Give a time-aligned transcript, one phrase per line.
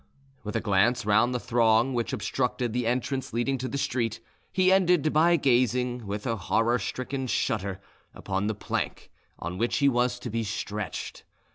[0.43, 4.19] With a glance round the throng which obstructed the entrance leading to the street,
[4.51, 7.79] he ended by gazing, with a horror stricken shudder
[8.15, 11.23] upon the plank on which he was to be stretched.